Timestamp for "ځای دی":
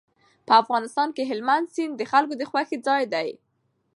2.87-3.29